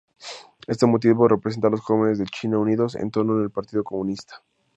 Este 0.65 0.87
motivo 0.87 1.27
representa 1.27 1.67
a 1.67 1.69
los 1.69 1.81
jóvenes 1.81 2.17
de 2.17 2.25
China 2.25 2.57
unidos 2.57 2.95
en 2.95 3.11
torno 3.11 3.33
al 3.39 3.51
Partido 3.51 3.83
Comunista. 3.83 4.41